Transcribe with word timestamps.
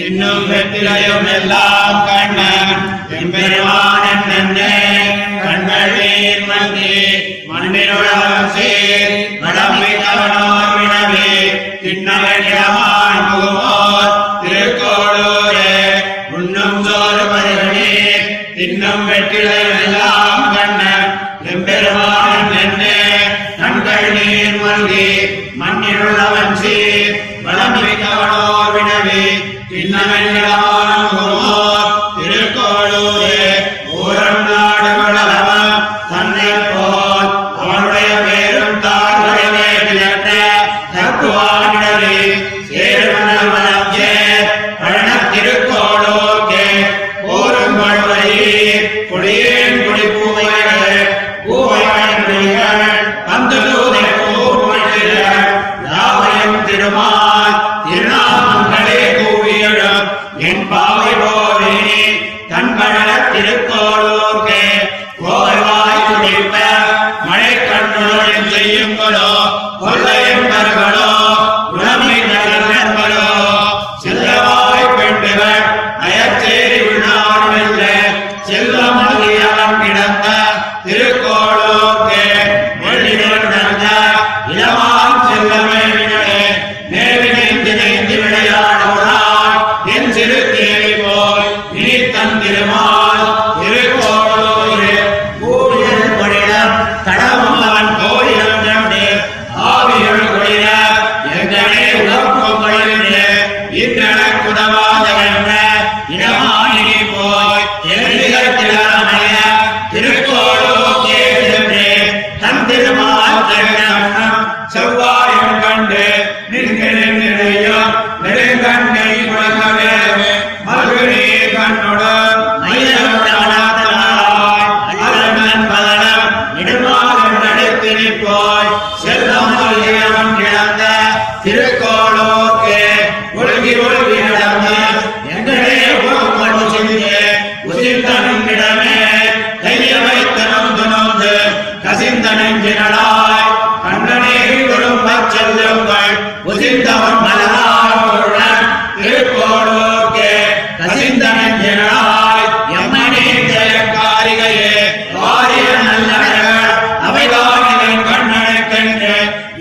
இன்னும் 0.00 0.42
வெற்றிலையும் 0.48 1.26
எல்லாம் 1.30 1.96
கண்ண 2.06 2.40
எம்பெருமான 3.16 4.04
நன்னே 4.28 4.74
கண்மழீர் 5.42 6.44
மந்தி 6.46 6.94
மண்ணினுடன் 7.48 8.26
சேர் 8.56 9.14
நடமை 9.42 9.92
கவனோர் 9.96 10.72
வினவே 10.76 11.32
திண்ணவனிடமான் 11.82 13.20
முகமோர் 13.30 14.12
திருக்கோளூரே. 14.42 15.74
உண்ணும் 16.30 16.80
சோறு 16.84 17.24
பருகணே 17.32 17.90
தின்னும் 18.56 19.04
வெற்றிலையும் 19.08 19.80
எல்லாம் 19.82 20.46
கண்ணன் 20.54 21.07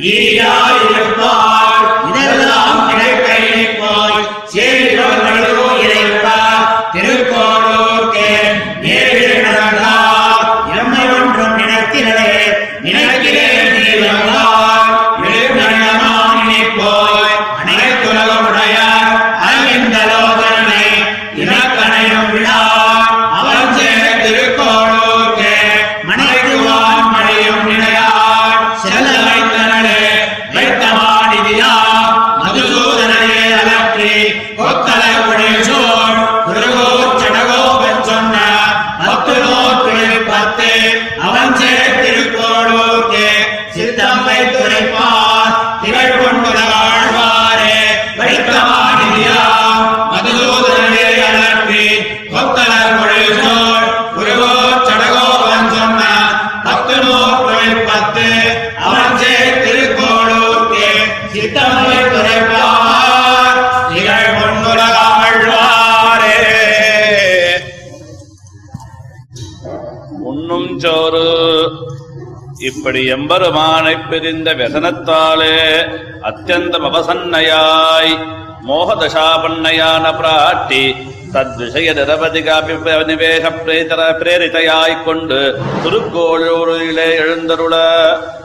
ஈராய் 0.06 0.87
இப்படி 72.88 73.08
எம்பெருமானைப் 73.14 74.06
பிரிந்த 74.10 74.50
வெசனத்தாலே 74.54 75.56
அத்தியந்தம் 76.22 76.86
அவசன்னையாய் 76.86 78.14
ಮೋಹದಶಾಪನ್ನಯಾ 78.68 79.92
ನ 79.98 80.08
ಪ್ರಾಟ್ಟಿ 80.18 80.84
தத்விஷயதிரபதிகாபி 81.34 82.76
நிவேக 83.06 83.52
பிரேதர 83.64 84.02
பிரேரிதையாய்க்கொண்டு 84.20 85.40
திருக்கோளூரிலே 85.84 87.10
எழுந்தருள 87.24 87.76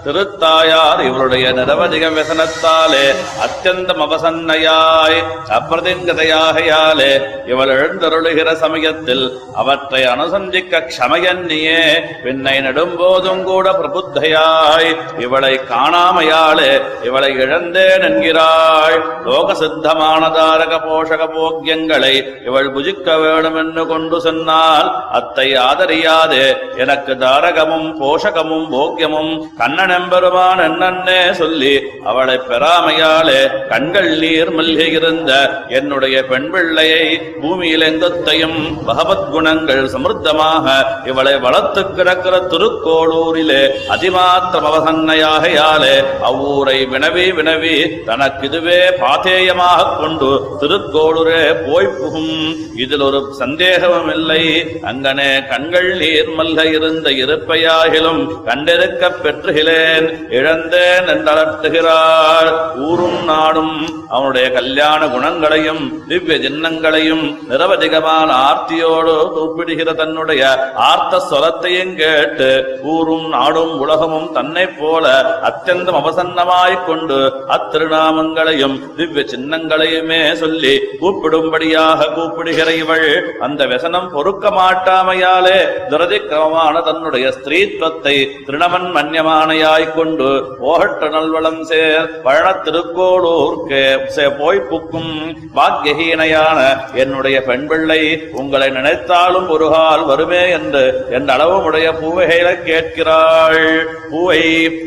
திருத்தாயார் 0.05 1.01
இவருடைய 1.01 1.53
நிரவதிக 1.53 2.05
விசனத்தாலே 2.11 3.05
அத்தியந்தம் 3.41 4.03
அவசன்னையாய் 4.07 5.19
அப்பிரதிங்கதையாகையாலே 5.59 7.13
இவள் 7.47 7.73
எழுந்தருளுகிற 7.77 8.53
சமயத்தில் 8.55 9.25
அவற்றை 9.55 10.03
அனுசந்திக்க 10.05 10.83
க்ஷமையன்னியே. 10.89 11.85
விண்ணை 12.25 12.57
நெடும்போதும் 12.61 13.43
கூட 13.43 13.71
பிரபுத்தையாய் 13.73 14.91
இவளை 15.19 15.61
காணாமையாலே 15.71 16.73
இவளை 17.03 17.33
இழந்தேன் 17.35 18.01
என்கிறாள். 18.01 18.99
லோக 19.25 19.55
சித்தமா 19.55 20.12
தானதாரக 20.13 20.75
போஷக 20.83 21.23
போக்கியங்களை 21.33 22.15
இவள் 22.47 22.71
புஜிக்க 22.75 23.09
வேணும் 23.21 23.57
என்று 23.57 23.83
கொண்டு 23.87 24.17
சொன்னால் 24.21 24.89
அத்தை 25.13 25.47
ஆதரியாது. 25.63 26.41
எனக்கு 26.77 27.13
தாரகமும் 27.17 27.89
போஷகமும் 28.01 28.67
போக்கியமும் 28.73 29.31
கண்ணனெம்பெருமான் 29.61 30.63
என்னன்னே 30.63 31.21
சொல்லி 31.33 31.73
அவளை 32.05 32.37
பெறாமையாலே 32.49 33.41
கண்கள் 33.69 34.11
நீர் 34.23 34.53
மல்கியிருந்த 34.57 35.33
என்னுடைய 35.79 36.17
பெண் 36.25 36.51
பிள்ளையை 36.53 37.05
பூமியிலெங்கத்தையும் 37.43 38.59
பகவத் 38.87 39.29
குணங்கள் 39.33 39.83
சமிருத்தமாக 39.95 40.67
இவளை 41.07 41.35
வளர்த்து 41.39 41.83
கிடக்கிற 41.91 42.35
திருக்கோளூரிலே 42.53 43.63
அதிமாத்திரம் 43.95 44.69
அவசன்னையாகையாலே 44.71 45.95
அவ்வூரை 46.29 46.79
வினவி 46.93 47.27
வினவி 47.39 47.77
தனக்கு 48.07 48.41
இதுவே 48.43 48.81
பாதேயமாக 49.03 49.89
கொண்டு 50.03 50.29
திருக்கோளுரே 50.61 51.43
போய் 51.65 51.95
புகும். 51.97 52.35
இதில் 52.77 53.03
ஒரு 53.03 53.19
சந்தேகமும் 53.41 54.13
இல்லை 54.15 54.43
அங்கனே 54.87 55.31
கண்கள் 55.51 55.91
நீர் 55.97 56.31
இருந்த 56.73 57.09
இருப்பையாகிலும் 57.23 58.21
கண்டிருக்க 58.47 59.11
பெற்றுகிறேன் 59.17 60.07
இழந்தேன் 60.37 61.09
என்றலட்டுகிறார் 61.15 62.51
ஊரும் 62.87 63.21
நாடும் 63.25 63.75
அவனுடைய 64.09 64.47
கல்யாண 64.51 65.01
குணங்களையும் 65.09 65.83
திவ்ய 66.09 66.37
சின்னங்களையும் 66.45 67.25
நிரவதிகமான 67.51 68.29
ஆர்த்தியோடு 68.47 69.15
கூப்பிடுகிற 69.35 69.93
தன்னுடைய 69.95 70.43
ஆர்த்த 70.89 71.21
சொலத்தையும் 71.31 71.95
கேட்டு 71.95 72.49
ஊரும் 72.93 73.29
நாடும் 73.31 73.75
உலகமும் 73.81 74.29
தன்னை 74.33 74.67
போல 74.73 75.05
அத்தியந்தம் 75.49 76.01
அவசன்னமாய்க் 76.01 76.87
கொண்டு 76.87 77.19
அத்திருநாமங்களையும் 77.57 78.77
திவ்ய 78.97 79.25
சின்னங்களையும் 79.33 79.91
விஷயமே 79.93 80.21
சொல்லி 80.35 80.73
கூப்பிடும்படியாக 81.01 82.09
கூப்பிடுகிற 82.15 82.69
இவள் 82.73 83.09
அந்த 83.39 83.63
விசனம் 83.67 84.09
பொறுக்க 84.13 84.45
மாட்டாமையாலே 84.51 85.59
துரதிக்கிரமமான 85.91 86.83
தன்னுடைய 86.83 87.27
ஸ்திரீத்வத்தை 87.31 88.15
திருணமன் 88.47 88.89
மன்யமானையாய் 88.97 89.87
கொண்டு 89.95 90.29
ஓகட்டு 90.67 91.09
நல்வளம் 91.09 91.63
சேர் 91.65 92.09
பழன 92.23 92.49
திருக்கோளூர்க்கே 92.65 93.85
போய் 94.39 94.67
புக்கும் 94.71 95.13
பாக்கியஹீனையான 95.57 96.59
என்னுடைய 96.95 97.37
பெண் 97.43 97.67
பிள்ளை 97.67 98.01
உங்களை 98.33 98.69
நினைத்தாலும் 98.71 99.49
ஒரு 99.49 99.69
கால் 99.71 100.05
வருமே 100.05 100.43
என்று 100.51 100.85
என் 101.11 101.29
அளவு 101.29 101.57
உடைய 101.63 101.89
பூவைகளை 101.93 102.55
கேட்கிறாள். 102.63 103.61
பூவை 104.11 104.41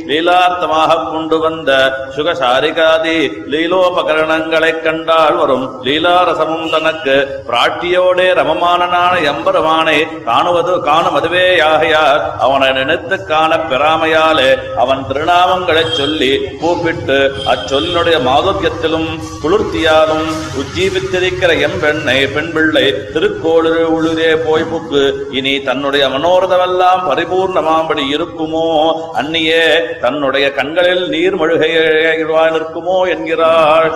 லீலார்த்தமாக 0.09 0.97
கொண்டு 1.11 1.37
வந்த 1.39 1.71
சுகசாரிகாதி 2.15 3.17
லீலோபகரணங்களை 3.53 4.71
கண்டால் 4.85 5.35
வரும். 5.35 5.65
லீலாரசமும் 5.83 6.69
தனக்கு 6.69 7.15
பிராட்டியோடே 7.49 8.27
ரமமானனான 8.39 9.13
எம்பெருமானை 9.31 9.97
காணுவது 10.25 10.73
காணும் 10.87 11.17
அதுவே 11.19 11.45
யாகையார். 11.59 12.21
அவனை 12.39 12.69
நினைத்து 12.71 13.17
காண 13.25 13.51
பெறாமையாலே 13.69 14.49
அவன் 14.77 15.05
திருநாமங்களைச் 15.09 15.97
சொல்லி 15.99 16.31
கூப்பிட்டு 16.61 17.17
அச்சொல்லினுடைய 17.45 18.17
மாதுரியத்திலும் 18.29 19.09
குளிர்த்தியாலும் 19.43 20.27
உஜ்ஜீவித்திருக்கிற 20.61 21.51
எம்பெண்ணை 21.67 22.17
பெண்பிள்ளை 22.33 22.85
திருக்கோளு 23.13 23.63
திருக்கோளூர் 23.65 24.43
போய் 24.45 24.69
புக்கு. 24.71 25.03
இனி 25.31 25.53
தன்னுடைய 25.61 26.03
மனோரதமெல்லாம் 26.07 27.01
பரிபூர்ணமாம்படி 27.09 28.03
இருக்குமோ? 28.15 28.67
அன்னியே 29.13 29.65
தன்னுடைய 30.01 30.45
கண்களில் 30.51 31.05
நீர் 31.09 31.37
மழுகையாய் 31.39 32.53
நிற்குமோ 32.55 32.97
என்கிறாள். 33.13 33.91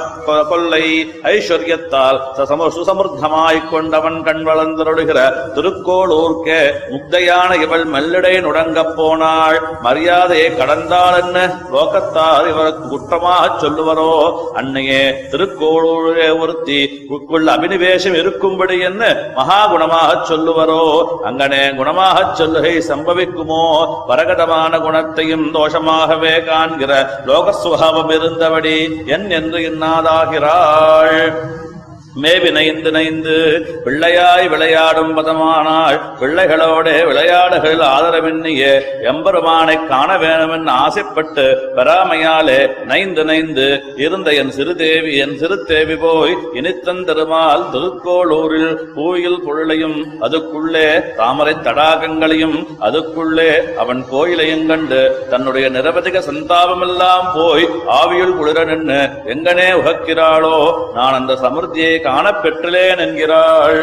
கொள்ளை 0.50 0.79
கொல்லை 0.80 1.14
ஐஸ்வர்யத்தால் 1.24 2.20
சசம 2.38 2.68
சுசமர்த்தமாய்க் 2.76 3.70
கொண்டவன் 3.70 4.24
கண் 4.24 4.48
வளர்ந்தருடுகிற 4.48 5.20
திருக்கோளூர்க்கே 5.56 6.62
முக்தையான 6.90 7.62
இவள் 7.62 7.86
மல்லிடை 7.86 8.34
நுடங்கப் 8.42 8.96
போனாள். 8.96 9.60
மரியாதையை 9.84 10.58
கடந்தாள் 10.58 11.18
என்ன? 11.22 11.60
லோகத்தார் 11.72 12.48
இவருக்கு 12.50 12.88
குற்றமாகச் 12.88 13.66
சொல்லுவரோ? 13.66 14.12
அன்னையே 14.54 15.02
திருக்கோளூரே 15.32 16.40
ஒருத்தி 16.40 17.08
உக்குள் 17.10 17.50
அபினிவேசம் 17.56 18.20
இருக்கும்படி 18.20 18.80
என்ன 18.80 19.32
மகா 19.36 19.60
குணமாகச் 19.68 20.32
சொல்லுவரோ? 20.32 21.06
அங்கனே 21.24 21.64
குணமாகச் 21.76 22.42
சொல்லுகை 22.42 22.76
சம்பவிக்குமோ? 22.90 23.64
பரகதமான 24.08 24.82
குணத்தையும் 24.82 25.54
தோஷமாகவே 25.54 26.46
காண்கிற 26.46 27.22
லோக 27.26 27.52
சுபாவம் 27.52 28.12
இருந்தபடி 28.12 28.78
என் 29.06 29.30
என்று 29.30 29.60
இன்னாதாகிறார் 29.60 30.68
die 30.70 31.69
மேவினைந்து 32.16 32.90
நைந்து 32.92 33.36
பிள்ளையாய் 33.84 34.48
விளையாடும் 34.48 35.14
பதமானாள் 35.16 35.98
பிள்ளைகளோடே 36.20 36.96
விளையாடுகள் 37.06 37.82
ஆதரவின்னிய 37.90 38.64
எம்பெருமானை 39.12 39.76
காண 39.84 40.10
வேணுமென்னு 40.18 40.72
ஆசைப்பட்டு 40.78 41.46
பெறாமையாலே 41.78 42.60
நைந்து 42.88 43.24
நைந்து 43.24 43.68
இருந்த 43.98 44.30
என் 44.34 44.54
சிறுதேவி 44.58 45.12
என் 45.18 45.36
சிறுதேவி 45.38 45.98
போய் 45.98 46.36
இனித்தந்தெருமால் 46.60 47.66
திருக்கோளூரில் 47.72 48.74
பூயில் 48.96 49.40
பொருளையும் 49.46 49.98
அதுக்குள்ளே 50.22 50.88
தாமரை 51.20 51.56
தடாகங்களையும் 51.60 52.58
அதுக்குள்ளே 52.82 53.50
அவன் 53.80 54.02
கோயிலையும் 54.12 54.68
கண்டு 54.68 55.02
தன்னுடைய 55.30 55.66
நிரவதிக 55.70 56.18
சந்தாபமெல்லாம் 56.26 57.30
போய் 57.36 57.66
ஆவியுள் 58.00 58.36
குளிர 58.36 58.60
நின்று 58.66 59.00
எங்கனே 59.34 59.70
உகக்கிறாளோ 59.74 60.58
நான் 60.96 61.18
அந்த 61.20 61.34
சமிருத்தியை 61.42 61.96
காணப்பெற்றலேன் 62.04 62.98
என்கிறாள். 62.98 63.80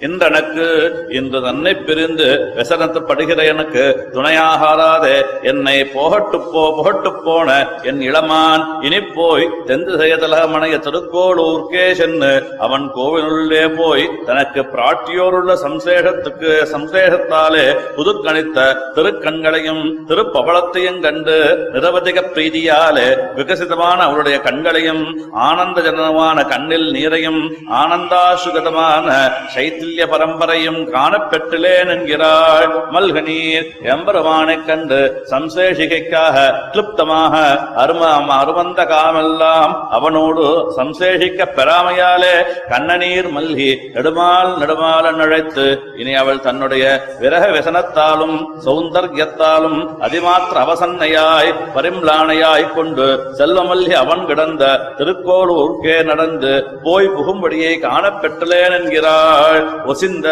இந்த 0.00 0.24
எனக்கு 0.26 0.66
இன்று 1.10 1.38
தன்னை 1.40 1.70
பிரிந்து 1.78 2.26
விசனத்துப்படுகிற 2.56 3.44
எனக்கு 3.44 3.84
துணையாகாதே 4.12 5.16
என்னை 5.42 5.74
போகட்டு 5.94 6.38
போ 6.44 6.62
புகட்டு 6.76 7.10
போன 7.18 7.48
என் 7.82 7.98
இளமான் 8.00 8.64
இனி 8.82 9.00
போய் 9.08 9.46
தெந்து 9.68 9.94
செய்யதலமனைய 10.00 10.76
திருக்கோளூர்க்கே 10.78 11.86
சென்று 11.94 12.30
அவன் 12.58 12.84
கோவிலுள்ளே 12.94 13.64
போய் 13.72 14.04
தனக்கு 14.26 14.62
பிராட்டியோருள்ள 14.72 15.56
சம்சேஷத்துக்கு 15.56 16.52
சம்சேஷத்தாலே 16.72 17.66
புதுக்கணித்த 17.96 18.68
திருக்கண்களையும் 18.96 19.84
திருப்பவளத்தையும் 20.08 21.02
கண்டு 21.02 21.36
நிரவதிக 21.74 22.26
பிரீதியாலே 22.30 23.08
விகசிதமான 23.36 23.98
அவளுடைய 24.04 24.38
கண்களையும் 24.40 25.04
ஆனந்த 25.42 25.78
ஜனனமான 25.80 26.38
கண்ணில் 26.48 26.88
நீரையும் 26.92 27.42
ஆனந்தாசுகதமான 27.78 29.04
சைத்தில்ய 29.88 30.06
பரம்பரையும் 30.08 30.78
காணப்பெற்றிலேன் 30.92 31.90
என்கிறாள் 31.92 32.72
மல்கநீர் 32.94 33.68
எம்பெருமானைக் 33.92 34.66
கண்டு 34.66 34.98
சம்சேஷிகைக்காக 35.30 36.36
கிளுப்தமாக 36.72 37.34
அரும 37.82 38.02
அருமந்த 38.36 38.80
காமெல்லாம் 38.90 39.72
அவனோடு 39.90 40.44
சம்சேஷிக்க 40.78 41.46
பெறாமையாலே 41.54 42.34
கண்ணநீர் 42.72 43.28
மல்கி 43.36 43.70
நெடுமால் 43.94 44.52
நெடுமாலன் 44.58 45.22
அழைத்து 45.24 45.66
இனி 46.00 46.14
அவள் 46.14 46.44
தன்னுடைய 46.46 46.84
விரக 47.22 47.46
விசனத்தாலும் 47.50 48.36
சௌந்தர்யத்தாலும் 48.66 49.80
அதிமாத்திர 50.02 50.62
அவசன்னையாய் 50.64 51.50
பரிம்லானையாய் 51.76 52.68
கொண்டு 52.74 53.08
செல்வமல்லி 53.40 53.96
அவன் 53.96 54.26
கிடந்த 54.26 54.64
திருக்கோளூர்க்கே 54.98 55.98
நடந்து 56.04 56.52
போய் 56.84 57.12
புகும்படியை 57.16 57.74
காணப்பெற்றலேன் 57.80 58.76
என்கிறாள் 58.78 59.60
ஒசிந்த 59.88 60.28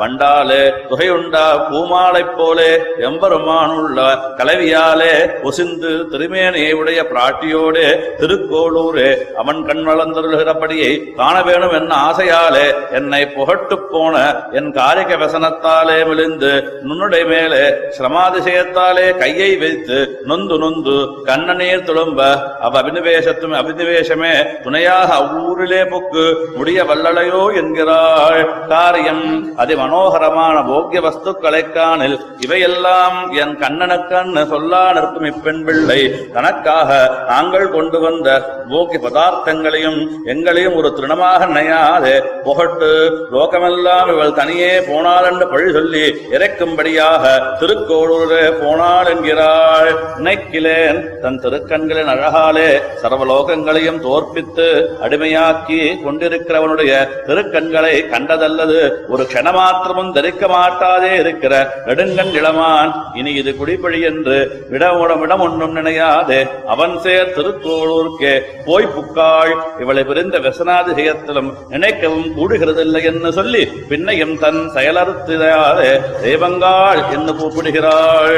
வண்டாலே 0.00 0.60
துகையுண்டா 0.90 1.44
பூமாலைப் 1.68 2.34
போலே 2.36 2.70
எம்பெருமானுள்ள 3.08 3.98
கலவியாலே 4.38 5.12
ஒசிந்து 5.42 5.92
திருமேனியை 6.12 6.72
உடைய 6.80 7.00
பிராட்டியோடே 7.10 7.86
திருக்கோளூரே 8.20 9.10
அவன் 9.36 9.60
கண் 9.64 9.84
வளர்ந்தருளுகிறபடியை 9.88 10.92
காண 11.16 11.36
வேணும் 11.42 11.76
என்ன 11.78 11.92
ஆசையாலே 12.08 12.66
என்னை 12.92 13.22
புகட்டுப் 13.34 13.88
போன 13.90 14.14
என் 14.52 14.70
காரிக 14.72 15.18
வசனத்தாலே 15.18 15.98
விழுந்து 16.08 16.52
நுண்ணுடை 16.82 17.22
மேலே 17.26 17.62
சிரமாதிசயத்தாலே 17.98 19.06
கையை 19.18 19.50
வைத்து 19.56 19.98
நொந்து 20.24 20.58
நொந்து 20.58 20.96
கண்ணநீர் 21.24 21.86
துளும்ப 21.88 22.20
அவ 22.60 22.74
அபினிவேசத்தும் 22.80 23.56
அபினிவேசமே 23.58 24.34
துணையாக 24.62 25.08
அவ்வூரிலே 25.14 25.82
புக்கு 25.88 26.24
முடிய 26.56 26.78
வல்லளையோ 26.84 27.42
என்கிறாள். 27.60 28.40
காரி 28.68 28.97
ஆலயம் 28.98 29.26
அதிமனோகரமான 29.62 30.56
போக்கிய 30.68 31.00
வஸ்துக்களை 31.04 31.60
காணில் 31.74 32.16
இவையெல்லாம் 32.44 33.16
என் 33.42 33.52
கண்ணனுக்கண்ணு 33.62 34.42
சொல்லா 34.52 34.80
நிற்கும் 34.96 35.28
இப்பெண் 35.30 35.60
பிள்ளை. 35.66 35.98
தனக்காக 36.36 36.88
நாங்கள் 37.28 37.66
கொண்டு 37.74 37.98
வந்த 38.04 38.28
போக்கிய 38.70 39.00
பதார்த்தங்களையும் 39.04 40.00
எங்களையும் 40.32 40.76
ஒரு 40.80 40.88
திருணமாக 40.96 41.46
நினையாதே. 41.50 42.14
புகட்டு 42.46 42.90
லோகமெல்லாம் 43.34 44.10
இவள் 44.14 44.36
தனியே 44.40 44.72
போனாள் 44.88 45.28
என்று 45.30 45.46
பழி 45.52 45.68
சொல்லி 45.78 46.04
இறைக்கும்படியாக 46.34 47.24
திருக்கோளூரே 47.60 48.44
போனாள் 48.62 49.10
என்கிறாள். 49.12 49.92
நினைக்கிலேன் 50.18 51.00
தன் 51.22 51.40
திருக்கண்களின் 51.46 52.12
அழகாலே 52.14 52.68
சர்வலோகங்களையும் 53.04 54.02
தோற்பித்து 54.08 54.68
அடிமையாக்கி 55.06 55.80
கொண்டிருக்கிறவனுடைய 56.06 56.92
திருக்கண்களை 57.30 57.94
கண்டதல்லது. 58.16 58.82
ஒரு 59.12 59.24
க்ஷணமாத்திரமும் 59.30 60.12
தரிக்க 60.16 60.48
மாட்டாதே 60.54 61.12
இருக்கிற 61.22 61.54
நெடுங்கண் 61.86 62.32
இளமான் 62.40 62.92
இனி 63.18 63.32
இது 63.40 63.52
குடிப்பழி 63.60 64.00
என்று 64.10 64.36
விடமுடமிடம் 64.72 65.42
ஒன்றும் 65.46 65.76
நினையாதே. 65.76 66.40
அவன் 66.74 66.94
சேர் 67.04 67.34
திருக்கோளூர்க்கே 67.36 68.34
போய் 68.66 68.92
புக்காள். 68.96 69.54
இவளை 69.82 70.04
பிரிந்த 70.10 70.38
விசனாதிசயத்திலும் 70.46 71.50
நினைக்கவும் 71.74 72.28
கூடுகிறதில்லை 72.38 73.02
என்று 73.10 73.32
சொல்லி 73.38 73.62
பின்னையும் 73.90 74.34
தன் 74.44 74.60
செயலறுத்தியாதே 74.76 75.90
தெய்வங்காள் 76.24 77.02
என்று 77.16 77.34
கூப்பிடுகிறாள். 77.40 78.36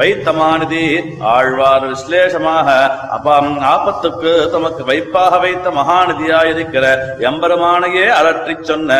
வைத்தமானதி 0.00 0.84
ஆழ்வார் 1.34 1.86
விசலேஷமாக 1.92 2.68
அப்பாம் 3.16 3.50
ஆபத்துக்கு 3.72 4.32
தமக்கு 4.54 4.82
வைப்பாக 4.90 5.38
வைத்த 5.44 5.70
மகாநிதியாயிருக்கிற 5.78 6.84
எம்பெருமானையே 7.28 8.06
அலற்றிச் 8.18 8.66
சொன்ன 8.70 8.98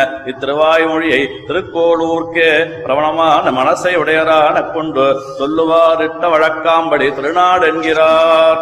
தாய்மொழியை 0.70 1.20
திருக்கோளூர்க்கே 1.46 2.50
பிரபணமான 2.84 3.52
மனசை 3.56 3.92
உடையரான 3.96 4.56
கொண்டு 4.72 5.06
சொல்லுவாரிட்ட 5.38 6.24
வழக்காம்படி 6.28 7.08
திருநாடு 7.14 7.66
என்கிறார் 7.66 8.60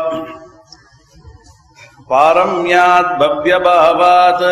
पारम्यात् 2.11 3.09
भव्यभावात् 3.21 4.45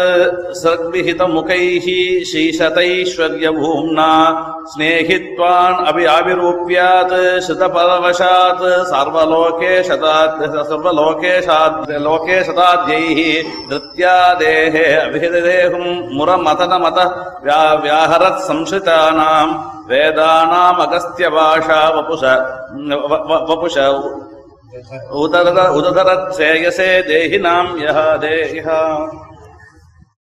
सद्विहितमुखैः 0.63 1.87
शीशतैश्वर्यभूम्ना 2.31 4.09
स्नेहित्वान् 4.73 5.85
अभि 5.89 6.05
आविरूप्यात् 6.17 7.15
श्रुतपरवशात् 7.47 8.63
सर्वलोके 8.93 9.73
शतात् 9.89 10.43
सर्वलोके 10.69 11.33
लोके 12.07 12.43
शताद्यैः 12.51 13.21
नृत्यादेः 13.71 14.77
अभिहृदेहुम् 15.01 16.05
मुरमथनमत 16.19 16.99
व्या 17.45 17.63
व्याहरत् 17.85 18.45
संश्रितानाम् 18.51 19.59
वेदानामगस्त्यभाषा 19.91 21.81
वपुष 21.97 22.23
वपुष 23.51 23.77
उदधरस्य 25.77 26.45
यसे 26.67 27.03
देहिनां 27.03 27.65
यः 27.79 27.99
देहिः। 28.17 29.26